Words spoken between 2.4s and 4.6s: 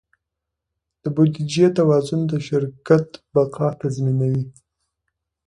شرکت بقا تضمینوي.